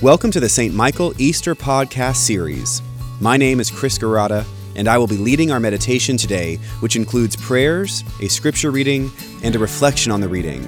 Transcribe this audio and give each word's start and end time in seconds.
Welcome 0.00 0.30
to 0.30 0.38
the 0.38 0.48
St. 0.48 0.72
Michael 0.72 1.12
Easter 1.20 1.56
Podcast 1.56 2.18
Series. 2.18 2.82
My 3.20 3.36
name 3.36 3.58
is 3.58 3.68
Chris 3.68 3.98
Garata, 3.98 4.46
and 4.76 4.86
I 4.86 4.96
will 4.96 5.08
be 5.08 5.16
leading 5.16 5.50
our 5.50 5.58
meditation 5.58 6.16
today, 6.16 6.54
which 6.78 6.94
includes 6.94 7.34
prayers, 7.34 8.04
a 8.22 8.28
scripture 8.28 8.70
reading, 8.70 9.10
and 9.42 9.56
a 9.56 9.58
reflection 9.58 10.12
on 10.12 10.20
the 10.20 10.28
reading. 10.28 10.62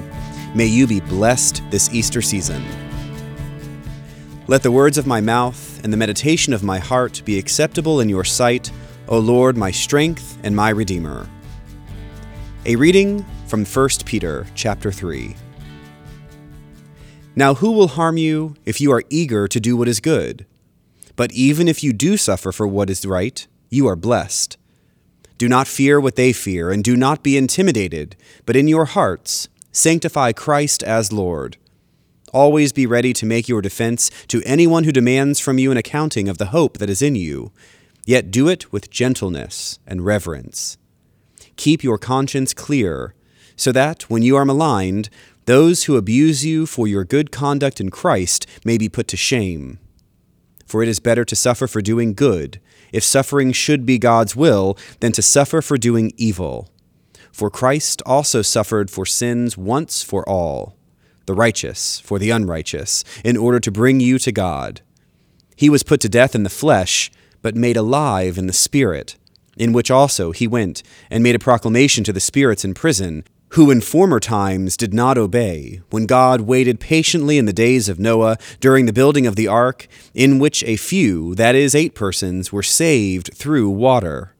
May 0.56 0.66
you 0.66 0.84
be 0.84 0.98
blessed 0.98 1.62
this 1.70 1.94
Easter 1.94 2.20
season. 2.20 2.60
Let 4.48 4.64
the 4.64 4.72
words 4.72 4.98
of 4.98 5.06
my 5.06 5.20
mouth 5.20 5.80
and 5.84 5.92
the 5.92 5.96
meditation 5.96 6.52
of 6.52 6.64
my 6.64 6.80
heart 6.80 7.22
be 7.24 7.38
acceptable 7.38 8.00
in 8.00 8.08
your 8.08 8.24
sight, 8.24 8.72
O 9.06 9.20
Lord, 9.20 9.56
my 9.56 9.70
strength 9.70 10.38
and 10.42 10.56
my 10.56 10.70
Redeemer. 10.70 11.30
A 12.66 12.74
reading 12.74 13.24
from 13.46 13.64
1 13.64 13.88
Peter 14.04 14.44
chapter 14.56 14.90
3. 14.90 15.36
Now, 17.40 17.54
who 17.54 17.72
will 17.72 17.88
harm 17.88 18.18
you 18.18 18.54
if 18.66 18.82
you 18.82 18.92
are 18.92 19.02
eager 19.08 19.48
to 19.48 19.58
do 19.58 19.74
what 19.74 19.88
is 19.88 19.98
good? 19.98 20.44
But 21.16 21.32
even 21.32 21.68
if 21.68 21.82
you 21.82 21.94
do 21.94 22.18
suffer 22.18 22.52
for 22.52 22.68
what 22.68 22.90
is 22.90 23.06
right, 23.06 23.46
you 23.70 23.86
are 23.86 23.96
blessed. 23.96 24.58
Do 25.38 25.48
not 25.48 25.66
fear 25.66 25.98
what 25.98 26.16
they 26.16 26.34
fear, 26.34 26.70
and 26.70 26.84
do 26.84 26.98
not 26.98 27.22
be 27.22 27.38
intimidated, 27.38 28.14
but 28.44 28.56
in 28.56 28.68
your 28.68 28.84
hearts 28.84 29.48
sanctify 29.72 30.32
Christ 30.32 30.82
as 30.82 31.14
Lord. 31.14 31.56
Always 32.30 32.74
be 32.74 32.84
ready 32.84 33.14
to 33.14 33.24
make 33.24 33.48
your 33.48 33.62
defense 33.62 34.10
to 34.28 34.42
anyone 34.44 34.84
who 34.84 34.92
demands 34.92 35.40
from 35.40 35.56
you 35.56 35.70
an 35.70 35.78
accounting 35.78 36.28
of 36.28 36.36
the 36.36 36.52
hope 36.52 36.76
that 36.76 36.90
is 36.90 37.00
in 37.00 37.14
you, 37.14 37.52
yet 38.04 38.30
do 38.30 38.48
it 38.48 38.70
with 38.70 38.90
gentleness 38.90 39.78
and 39.86 40.04
reverence. 40.04 40.76
Keep 41.56 41.82
your 41.82 41.96
conscience 41.96 42.52
clear, 42.52 43.14
so 43.56 43.72
that, 43.72 44.10
when 44.10 44.22
you 44.22 44.36
are 44.36 44.44
maligned, 44.44 45.08
those 45.50 45.84
who 45.84 45.96
abuse 45.96 46.46
you 46.46 46.64
for 46.64 46.86
your 46.86 47.02
good 47.02 47.32
conduct 47.32 47.80
in 47.80 47.90
Christ 47.90 48.46
may 48.64 48.78
be 48.78 48.88
put 48.88 49.08
to 49.08 49.16
shame. 49.16 49.80
For 50.64 50.80
it 50.80 50.88
is 50.88 51.00
better 51.00 51.24
to 51.24 51.34
suffer 51.34 51.66
for 51.66 51.82
doing 51.82 52.14
good, 52.14 52.60
if 52.92 53.02
suffering 53.02 53.50
should 53.50 53.84
be 53.84 53.98
God's 53.98 54.36
will, 54.36 54.78
than 55.00 55.10
to 55.10 55.22
suffer 55.22 55.60
for 55.60 55.76
doing 55.76 56.12
evil. 56.16 56.68
For 57.32 57.50
Christ 57.50 58.00
also 58.06 58.42
suffered 58.42 58.92
for 58.92 59.04
sins 59.04 59.58
once 59.58 60.04
for 60.04 60.22
all, 60.28 60.76
the 61.26 61.34
righteous 61.34 61.98
for 61.98 62.20
the 62.20 62.30
unrighteous, 62.30 63.02
in 63.24 63.36
order 63.36 63.58
to 63.58 63.72
bring 63.72 63.98
you 63.98 64.20
to 64.20 64.30
God. 64.30 64.82
He 65.56 65.68
was 65.68 65.82
put 65.82 66.00
to 66.02 66.08
death 66.08 66.36
in 66.36 66.44
the 66.44 66.48
flesh, 66.48 67.10
but 67.42 67.56
made 67.56 67.76
alive 67.76 68.38
in 68.38 68.46
the 68.46 68.52
Spirit, 68.52 69.16
in 69.56 69.72
which 69.72 69.90
also 69.90 70.30
he 70.30 70.46
went, 70.46 70.84
and 71.10 71.24
made 71.24 71.34
a 71.34 71.40
proclamation 71.40 72.04
to 72.04 72.12
the 72.12 72.20
spirits 72.20 72.64
in 72.64 72.72
prison 72.72 73.24
who 73.50 73.70
in 73.70 73.80
former 73.80 74.20
times 74.20 74.76
did 74.76 74.94
not 74.94 75.18
obey, 75.18 75.80
when 75.90 76.06
God 76.06 76.42
waited 76.42 76.78
patiently 76.78 77.36
in 77.36 77.46
the 77.46 77.52
days 77.52 77.88
of 77.88 77.98
Noah 77.98 78.36
during 78.60 78.86
the 78.86 78.92
building 78.92 79.26
of 79.26 79.36
the 79.36 79.48
ark, 79.48 79.88
in 80.14 80.38
which 80.38 80.62
a 80.64 80.76
few, 80.76 81.34
that 81.34 81.54
is, 81.54 81.74
eight 81.74 81.94
persons, 81.94 82.52
were 82.52 82.62
saved 82.62 83.34
through 83.34 83.70
water. 83.70 84.34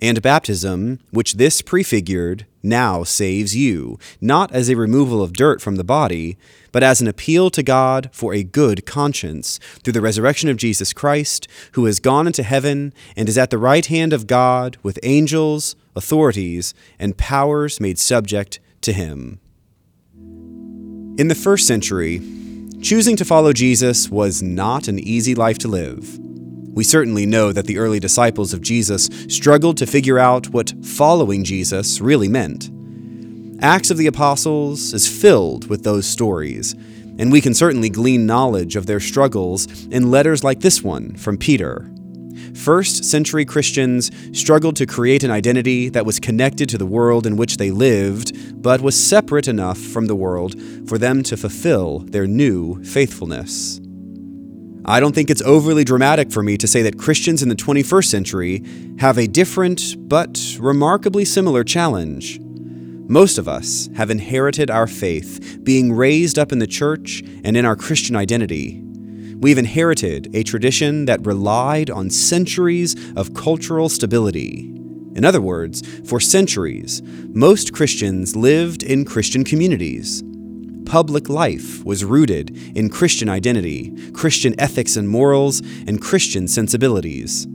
And 0.00 0.20
baptism, 0.20 1.00
which 1.10 1.34
this 1.34 1.62
prefigured, 1.62 2.46
now 2.62 3.04
saves 3.04 3.54
you, 3.54 3.98
not 4.20 4.52
as 4.52 4.68
a 4.68 4.76
removal 4.76 5.22
of 5.22 5.32
dirt 5.32 5.60
from 5.60 5.76
the 5.76 5.84
body, 5.84 6.36
but 6.72 6.82
as 6.82 7.00
an 7.00 7.06
appeal 7.06 7.50
to 7.50 7.62
God 7.62 8.10
for 8.12 8.34
a 8.34 8.42
good 8.42 8.86
conscience, 8.86 9.60
through 9.82 9.92
the 9.92 10.00
resurrection 10.00 10.48
of 10.48 10.56
Jesus 10.56 10.92
Christ, 10.92 11.46
who 11.72 11.84
has 11.84 12.00
gone 12.00 12.26
into 12.26 12.42
heaven 12.42 12.92
and 13.16 13.28
is 13.28 13.38
at 13.38 13.50
the 13.50 13.58
right 13.58 13.86
hand 13.86 14.12
of 14.12 14.26
God 14.26 14.76
with 14.82 14.98
angels 15.02 15.76
authorities, 15.96 16.74
and 16.98 17.16
powers 17.16 17.80
made 17.80 17.98
subject 17.98 18.60
to 18.82 18.92
him. 18.92 19.40
In 21.16 21.28
the 21.28 21.34
first 21.34 21.66
century, 21.66 22.20
choosing 22.82 23.16
to 23.16 23.24
follow 23.24 23.52
Jesus 23.52 24.10
was 24.10 24.42
not 24.42 24.88
an 24.88 24.98
easy 24.98 25.34
life 25.34 25.58
to 25.58 25.68
live. 25.68 26.18
We 26.74 26.82
certainly 26.82 27.24
know 27.24 27.52
that 27.52 27.66
the 27.66 27.78
early 27.78 28.00
disciples 28.00 28.52
of 28.52 28.60
Jesus 28.60 29.08
struggled 29.28 29.76
to 29.76 29.86
figure 29.86 30.18
out 30.18 30.48
what 30.48 30.74
following 30.84 31.44
Jesus 31.44 32.00
really 32.00 32.28
meant. 32.28 32.68
Acts 33.62 33.92
of 33.92 33.96
the 33.96 34.08
Apostles 34.08 34.92
is 34.92 35.06
filled 35.06 35.68
with 35.68 35.84
those 35.84 36.04
stories, 36.04 36.74
and 37.16 37.30
we 37.30 37.40
can 37.40 37.54
certainly 37.54 37.88
glean 37.88 38.26
knowledge 38.26 38.74
of 38.74 38.86
their 38.86 38.98
struggles 38.98 39.86
in 39.86 40.10
letters 40.10 40.42
like 40.42 40.60
this 40.60 40.82
one 40.82 41.14
from 41.14 41.38
Peter. 41.38 41.88
First 42.54 43.04
century 43.04 43.44
Christians 43.44 44.10
struggled 44.38 44.74
to 44.76 44.86
create 44.86 45.22
an 45.22 45.30
identity 45.30 45.88
that 45.90 46.04
was 46.04 46.18
connected 46.18 46.68
to 46.70 46.78
the 46.78 46.86
world 46.86 47.26
in 47.26 47.36
which 47.36 47.56
they 47.56 47.70
lived, 47.70 48.62
but 48.62 48.80
was 48.80 49.00
separate 49.00 49.46
enough 49.46 49.78
from 49.78 50.06
the 50.06 50.16
world 50.16 50.60
for 50.88 50.98
them 50.98 51.22
to 51.22 51.36
fulfill 51.36 52.00
their 52.00 52.26
new 52.26 52.82
faithfulness. 52.82 53.80
I 54.86 55.00
don't 55.00 55.14
think 55.14 55.30
it's 55.30 55.40
overly 55.42 55.82
dramatic 55.82 56.30
for 56.30 56.42
me 56.42 56.58
to 56.58 56.68
say 56.68 56.82
that 56.82 56.98
Christians 56.98 57.42
in 57.42 57.48
the 57.48 57.54
21st 57.54 58.04
century 58.04 58.62
have 58.98 59.16
a 59.16 59.26
different 59.26 59.96
but 60.08 60.56
remarkably 60.60 61.24
similar 61.24 61.64
challenge. 61.64 62.38
Most 63.08 63.38
of 63.38 63.48
us 63.48 63.88
have 63.96 64.10
inherited 64.10 64.70
our 64.70 64.86
faith, 64.86 65.60
being 65.62 65.92
raised 65.94 66.38
up 66.38 66.52
in 66.52 66.58
the 66.58 66.66
church 66.66 67.22
and 67.44 67.56
in 67.56 67.64
our 67.64 67.76
Christian 67.76 68.14
identity. 68.14 68.82
We've 69.38 69.56
inherited 69.56 70.34
a 70.34 70.42
tradition 70.42 71.06
that 71.06 71.24
relied 71.24 71.88
on 71.88 72.10
centuries 72.10 72.94
of 73.16 73.32
cultural 73.32 73.88
stability. 73.88 74.70
In 75.14 75.24
other 75.24 75.40
words, 75.40 75.82
for 76.06 76.20
centuries, 76.20 77.02
most 77.32 77.72
Christians 77.72 78.36
lived 78.36 78.82
in 78.82 79.06
Christian 79.06 79.44
communities. 79.44 80.22
Public 80.86 81.28
life 81.28 81.84
was 81.84 82.04
rooted 82.04 82.56
in 82.76 82.90
Christian 82.90 83.28
identity, 83.28 83.92
Christian 84.12 84.58
ethics 84.60 84.96
and 84.96 85.08
morals, 85.08 85.60
and 85.86 86.00
Christian 86.00 86.46
sensibilities. 86.48 87.46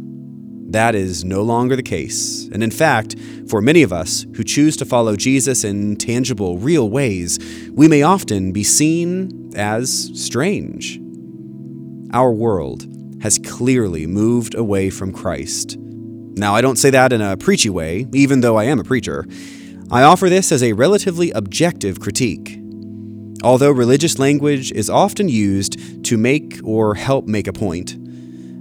That 0.71 0.93
is 0.93 1.23
no 1.23 1.41
longer 1.41 1.75
the 1.75 1.83
case. 1.83 2.47
And 2.53 2.63
in 2.63 2.71
fact, 2.71 3.15
for 3.47 3.61
many 3.61 3.81
of 3.81 3.91
us 3.91 4.25
who 4.35 4.43
choose 4.43 4.77
to 4.77 4.85
follow 4.85 5.15
Jesus 5.15 5.63
in 5.63 5.95
tangible, 5.95 6.57
real 6.57 6.89
ways, 6.89 7.39
we 7.71 7.87
may 7.87 8.03
often 8.03 8.51
be 8.51 8.63
seen 8.63 9.51
as 9.55 10.11
strange 10.13 10.99
our 12.13 12.31
world 12.31 12.87
has 13.21 13.39
clearly 13.39 14.07
moved 14.07 14.55
away 14.55 14.89
from 14.89 15.11
Christ. 15.11 15.77
Now, 15.79 16.55
I 16.55 16.61
don't 16.61 16.77
say 16.77 16.89
that 16.91 17.11
in 17.13 17.21
a 17.21 17.37
preachy 17.37 17.69
way, 17.69 18.07
even 18.13 18.41
though 18.41 18.57
I 18.57 18.65
am 18.65 18.79
a 18.79 18.83
preacher. 18.83 19.25
I 19.91 20.03
offer 20.03 20.29
this 20.29 20.51
as 20.51 20.63
a 20.63 20.73
relatively 20.73 21.31
objective 21.31 21.99
critique. 21.99 22.59
Although 23.41 23.71
religious 23.71 24.19
language 24.19 24.71
is 24.73 24.89
often 24.89 25.29
used 25.29 26.03
to 26.05 26.17
make 26.17 26.59
or 26.63 26.95
help 26.95 27.25
make 27.25 27.47
a 27.47 27.53
point, 27.53 27.95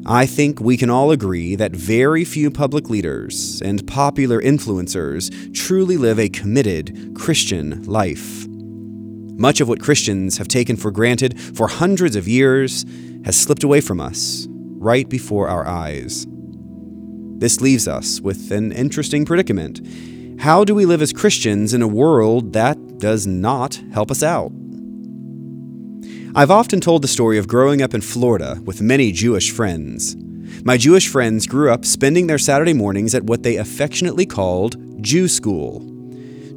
I 0.06 0.24
think 0.24 0.60
we 0.60 0.76
can 0.76 0.88
all 0.88 1.10
agree 1.10 1.56
that 1.56 1.72
very 1.72 2.24
few 2.24 2.50
public 2.50 2.88
leaders 2.88 3.60
and 3.60 3.86
popular 3.88 4.40
influencers 4.40 5.52
truly 5.52 5.96
live 5.96 6.20
a 6.20 6.28
committed 6.28 7.14
Christian 7.16 7.82
life. 7.82 8.46
Much 8.48 9.60
of 9.60 9.68
what 9.68 9.82
Christians 9.82 10.38
have 10.38 10.48
taken 10.48 10.76
for 10.76 10.92
granted 10.92 11.40
for 11.40 11.66
hundreds 11.66 12.14
of 12.14 12.28
years 12.28 12.86
has 13.24 13.36
slipped 13.36 13.64
away 13.64 13.80
from 13.80 14.00
us 14.00 14.46
right 14.50 15.08
before 15.08 15.48
our 15.48 15.66
eyes. 15.66 16.24
This 17.38 17.60
leaves 17.60 17.88
us 17.88 18.20
with 18.20 18.52
an 18.52 18.70
interesting 18.70 19.24
predicament. 19.24 19.80
How 20.40 20.64
do 20.64 20.74
we 20.74 20.86
live 20.86 21.02
as 21.02 21.12
Christians 21.12 21.74
in 21.74 21.82
a 21.82 21.88
world 21.88 22.52
that 22.52 22.98
does 22.98 23.26
not 23.26 23.82
help 23.92 24.10
us 24.10 24.22
out? 24.22 24.52
I've 26.34 26.50
often 26.50 26.80
told 26.80 27.02
the 27.02 27.08
story 27.08 27.38
of 27.38 27.48
growing 27.48 27.80
up 27.80 27.94
in 27.94 28.02
Florida 28.02 28.60
with 28.64 28.82
many 28.82 29.12
Jewish 29.12 29.50
friends. 29.50 30.14
My 30.62 30.76
Jewish 30.76 31.08
friends 31.08 31.46
grew 31.46 31.70
up 31.72 31.86
spending 31.86 32.26
their 32.26 32.38
Saturday 32.38 32.74
mornings 32.74 33.14
at 33.14 33.24
what 33.24 33.42
they 33.42 33.56
affectionately 33.56 34.26
called 34.26 34.76
Jew 35.02 35.26
School. 35.26 35.80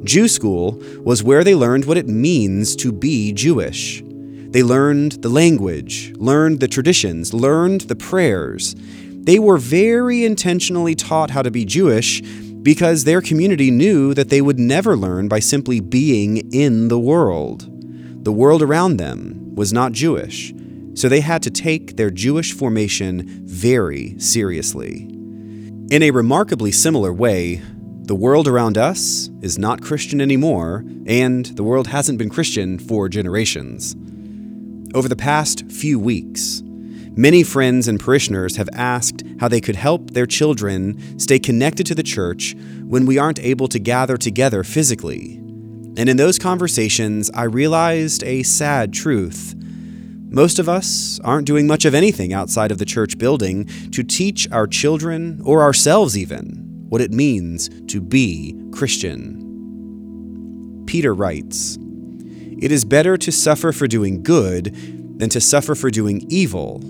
Jew 0.04 0.28
School 0.28 0.82
was 0.98 1.22
where 1.22 1.42
they 1.42 1.54
learned 1.54 1.86
what 1.86 1.96
it 1.96 2.06
means 2.06 2.76
to 2.76 2.92
be 2.92 3.32
Jewish. 3.32 4.02
They 4.04 4.62
learned 4.62 5.22
the 5.22 5.30
language, 5.30 6.12
learned 6.16 6.60
the 6.60 6.68
traditions, 6.68 7.32
learned 7.32 7.82
the 7.82 7.96
prayers. 7.96 8.76
They 8.78 9.38
were 9.38 9.56
very 9.56 10.26
intentionally 10.26 10.94
taught 10.94 11.30
how 11.30 11.40
to 11.40 11.50
be 11.50 11.64
Jewish 11.64 12.20
because 12.20 13.04
their 13.04 13.22
community 13.22 13.70
knew 13.70 14.12
that 14.12 14.28
they 14.28 14.42
would 14.42 14.58
never 14.58 14.96
learn 14.96 15.28
by 15.28 15.38
simply 15.38 15.80
being 15.80 16.52
in 16.52 16.88
the 16.88 17.00
world. 17.00 17.71
The 18.22 18.32
world 18.32 18.62
around 18.62 18.98
them 18.98 19.52
was 19.56 19.72
not 19.72 19.90
Jewish, 19.90 20.54
so 20.94 21.08
they 21.08 21.18
had 21.18 21.42
to 21.42 21.50
take 21.50 21.96
their 21.96 22.08
Jewish 22.08 22.52
formation 22.52 23.24
very 23.44 24.16
seriously. 24.20 25.08
In 25.90 26.04
a 26.04 26.12
remarkably 26.12 26.70
similar 26.70 27.12
way, 27.12 27.62
the 28.02 28.14
world 28.14 28.46
around 28.46 28.78
us 28.78 29.28
is 29.40 29.58
not 29.58 29.82
Christian 29.82 30.20
anymore, 30.20 30.84
and 31.04 31.46
the 31.46 31.64
world 31.64 31.88
hasn't 31.88 32.18
been 32.18 32.30
Christian 32.30 32.78
for 32.78 33.08
generations. 33.08 33.96
Over 34.94 35.08
the 35.08 35.16
past 35.16 35.68
few 35.68 35.98
weeks, 35.98 36.62
many 37.16 37.42
friends 37.42 37.88
and 37.88 37.98
parishioners 37.98 38.54
have 38.54 38.68
asked 38.72 39.24
how 39.40 39.48
they 39.48 39.60
could 39.60 39.74
help 39.74 40.10
their 40.10 40.26
children 40.26 41.18
stay 41.18 41.40
connected 41.40 41.86
to 41.86 41.94
the 41.96 42.04
church 42.04 42.54
when 42.84 43.04
we 43.04 43.18
aren't 43.18 43.40
able 43.40 43.66
to 43.66 43.80
gather 43.80 44.16
together 44.16 44.62
physically. 44.62 45.41
And 45.96 46.08
in 46.08 46.16
those 46.16 46.38
conversations, 46.38 47.30
I 47.34 47.44
realized 47.44 48.24
a 48.24 48.42
sad 48.42 48.92
truth. 48.92 49.54
Most 49.56 50.58
of 50.58 50.66
us 50.66 51.20
aren't 51.22 51.46
doing 51.46 51.66
much 51.66 51.84
of 51.84 51.94
anything 51.94 52.32
outside 52.32 52.70
of 52.70 52.78
the 52.78 52.86
church 52.86 53.18
building 53.18 53.66
to 53.90 54.02
teach 54.02 54.50
our 54.50 54.66
children, 54.66 55.42
or 55.44 55.60
ourselves 55.60 56.16
even, 56.16 56.86
what 56.88 57.02
it 57.02 57.12
means 57.12 57.68
to 57.88 58.00
be 58.00 58.58
Christian. 58.72 59.42
Peter 60.86 61.12
writes 61.12 61.76
It 62.58 62.72
is 62.72 62.86
better 62.86 63.18
to 63.18 63.30
suffer 63.30 63.72
for 63.72 63.86
doing 63.86 64.22
good 64.22 64.74
than 65.18 65.28
to 65.28 65.40
suffer 65.42 65.74
for 65.74 65.90
doing 65.90 66.24
evil. 66.30 66.80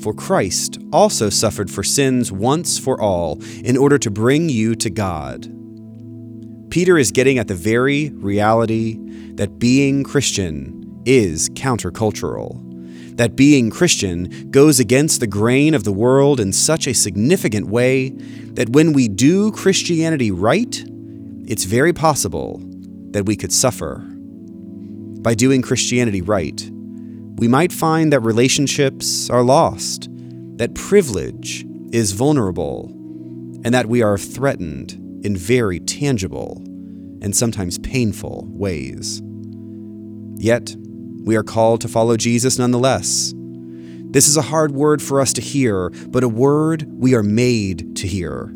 For 0.00 0.12
Christ 0.12 0.78
also 0.92 1.30
suffered 1.30 1.70
for 1.70 1.84
sins 1.84 2.32
once 2.32 2.76
for 2.80 3.00
all, 3.00 3.40
in 3.64 3.76
order 3.76 3.98
to 3.98 4.10
bring 4.10 4.48
you 4.48 4.74
to 4.74 4.90
God. 4.90 5.61
Peter 6.72 6.96
is 6.96 7.12
getting 7.12 7.36
at 7.36 7.48
the 7.48 7.54
very 7.54 8.08
reality 8.12 8.96
that 9.34 9.58
being 9.58 10.02
Christian 10.02 11.02
is 11.04 11.50
countercultural. 11.50 12.56
That 13.18 13.36
being 13.36 13.68
Christian 13.68 14.50
goes 14.50 14.80
against 14.80 15.20
the 15.20 15.26
grain 15.26 15.74
of 15.74 15.84
the 15.84 15.92
world 15.92 16.40
in 16.40 16.50
such 16.50 16.86
a 16.86 16.94
significant 16.94 17.66
way 17.66 18.08
that 18.54 18.70
when 18.70 18.94
we 18.94 19.06
do 19.06 19.52
Christianity 19.52 20.30
right, 20.30 20.82
it's 21.46 21.64
very 21.64 21.92
possible 21.92 22.58
that 23.10 23.26
we 23.26 23.36
could 23.36 23.52
suffer. 23.52 23.98
By 25.20 25.34
doing 25.34 25.60
Christianity 25.60 26.22
right, 26.22 26.70
we 27.36 27.48
might 27.48 27.70
find 27.70 28.10
that 28.14 28.20
relationships 28.20 29.28
are 29.28 29.42
lost, 29.42 30.08
that 30.56 30.74
privilege 30.74 31.66
is 31.92 32.12
vulnerable, 32.12 32.86
and 33.62 33.74
that 33.74 33.90
we 33.90 34.00
are 34.00 34.16
threatened 34.16 35.01
in 35.22 35.36
very 35.36 35.80
tangible 35.80 36.62
and 37.22 37.34
sometimes 37.34 37.78
painful 37.78 38.46
ways. 38.48 39.22
Yet, 40.36 40.74
we 41.24 41.36
are 41.36 41.44
called 41.44 41.80
to 41.82 41.88
follow 41.88 42.16
Jesus 42.16 42.58
nonetheless. 42.58 43.32
This 43.36 44.28
is 44.28 44.36
a 44.36 44.42
hard 44.42 44.72
word 44.72 45.00
for 45.00 45.20
us 45.20 45.32
to 45.34 45.40
hear, 45.40 45.90
but 46.08 46.24
a 46.24 46.28
word 46.28 46.86
we 46.88 47.14
are 47.14 47.22
made 47.22 47.96
to 47.96 48.06
hear. 48.06 48.50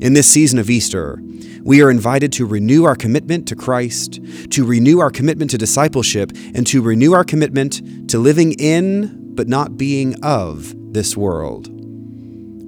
In 0.00 0.14
this 0.14 0.26
season 0.26 0.58
of 0.58 0.70
Easter, 0.70 1.20
we 1.62 1.80
are 1.82 1.90
invited 1.90 2.32
to 2.32 2.46
renew 2.46 2.84
our 2.84 2.96
commitment 2.96 3.46
to 3.48 3.56
Christ, 3.56 4.20
to 4.50 4.64
renew 4.64 4.98
our 4.98 5.10
commitment 5.10 5.50
to 5.52 5.58
discipleship, 5.58 6.32
and 6.54 6.66
to 6.66 6.82
renew 6.82 7.12
our 7.12 7.24
commitment 7.24 8.10
to 8.10 8.18
living 8.18 8.52
in, 8.54 9.34
but 9.34 9.48
not 9.48 9.76
being 9.76 10.16
of, 10.24 10.74
this 10.92 11.16
world. 11.16 11.73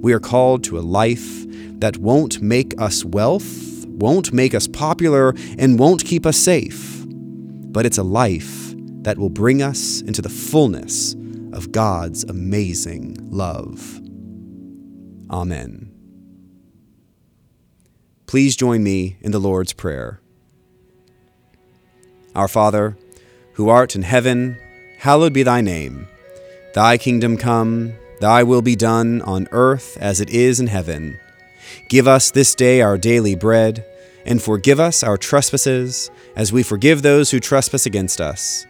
We 0.01 0.13
are 0.13 0.19
called 0.19 0.63
to 0.65 0.77
a 0.77 0.81
life 0.81 1.45
that 1.79 1.97
won't 1.97 2.41
make 2.41 2.79
us 2.79 3.03
wealth, 3.03 3.85
won't 3.87 4.31
make 4.33 4.53
us 4.53 4.67
popular, 4.67 5.33
and 5.57 5.79
won't 5.79 6.05
keep 6.05 6.25
us 6.25 6.37
safe, 6.37 7.03
but 7.07 7.85
it's 7.85 7.97
a 7.97 8.03
life 8.03 8.73
that 9.01 9.17
will 9.17 9.29
bring 9.29 9.61
us 9.61 10.01
into 10.01 10.21
the 10.21 10.29
fullness 10.29 11.15
of 11.53 11.71
God's 11.71 12.23
amazing 12.25 13.17
love. 13.31 13.99
Amen. 15.29 15.91
Please 18.27 18.55
join 18.55 18.83
me 18.83 19.17
in 19.21 19.31
the 19.31 19.39
Lord's 19.39 19.73
Prayer. 19.73 20.21
Our 22.35 22.47
Father, 22.47 22.97
who 23.53 23.69
art 23.69 23.95
in 23.95 24.03
heaven, 24.03 24.59
hallowed 24.99 25.33
be 25.33 25.43
thy 25.43 25.61
name. 25.61 26.07
Thy 26.75 26.97
kingdom 26.97 27.37
come, 27.37 27.93
thy 28.19 28.43
will 28.43 28.61
be 28.61 28.75
done 28.75 29.21
on 29.21 29.47
earth 29.51 29.97
as 29.99 30.19
it 30.21 30.29
is 30.29 30.59
in 30.59 30.67
heaven. 30.67 31.19
Give 31.89 32.07
us 32.07 32.31
this 32.31 32.55
day 32.55 32.81
our 32.81 32.97
daily 32.97 33.35
bread, 33.35 33.85
and 34.25 34.41
forgive 34.41 34.79
us 34.79 35.03
our 35.03 35.17
trespasses, 35.17 36.09
as 36.35 36.51
we 36.51 36.63
forgive 36.63 37.01
those 37.01 37.31
who 37.31 37.39
trespass 37.39 37.85
against 37.85 38.19
us. 38.19 38.65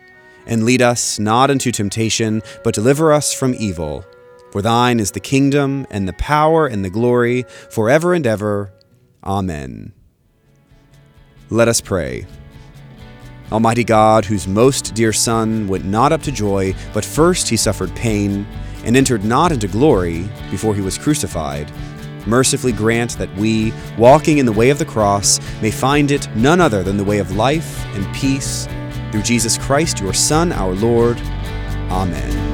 And 0.45 0.63
lead 0.63 0.81
us 0.81 1.19
not 1.19 1.49
into 1.49 1.71
temptation, 1.71 2.41
but 2.63 2.73
deliver 2.73 3.11
us 3.11 3.33
from 3.33 3.53
evil. 3.55 4.05
For 4.51 4.61
thine 4.61 4.99
is 4.99 5.11
the 5.11 5.19
kingdom, 5.19 5.85
and 5.89 6.07
the 6.07 6.13
power, 6.13 6.67
and 6.67 6.85
the 6.85 6.89
glory, 6.89 7.43
forever 7.69 8.13
and 8.13 8.25
ever. 8.25 8.71
Amen. 9.23 9.93
Let 11.49 11.67
us 11.67 11.81
pray. 11.81 12.25
Almighty 13.51 13.83
God, 13.83 14.25
whose 14.25 14.47
most 14.47 14.93
dear 14.93 15.13
Son 15.13 15.67
went 15.67 15.85
not 15.85 16.11
up 16.11 16.21
to 16.23 16.31
joy, 16.31 16.75
but 16.93 17.05
first 17.05 17.47
he 17.47 17.55
suffered 17.55 17.93
pain, 17.95 18.45
and 18.87 18.95
entered 18.95 19.25
not 19.25 19.51
into 19.51 19.67
glory 19.67 20.29
before 20.49 20.73
he 20.73 20.81
was 20.81 20.97
crucified, 20.97 21.69
mercifully 22.25 22.71
grant 22.71 23.17
that 23.17 23.33
we, 23.35 23.73
walking 23.97 24.37
in 24.37 24.45
the 24.45 24.51
way 24.51 24.69
of 24.69 24.79
the 24.79 24.85
cross, 24.85 25.39
may 25.61 25.69
find 25.69 26.09
it 26.09 26.33
none 26.35 26.61
other 26.61 26.81
than 26.83 26.95
the 26.95 27.03
way 27.03 27.19
of 27.19 27.35
life 27.35 27.85
and 27.95 28.15
peace, 28.15 28.65
through 29.11 29.23
Jesus 29.23 29.57
Christ, 29.57 29.99
your 29.99 30.13
Son, 30.13 30.53
our 30.53 30.73
Lord. 30.73 31.17
Amen. 31.91 32.46